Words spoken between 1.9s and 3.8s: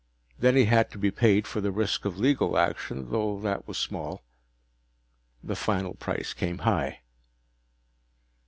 of legal action, though that was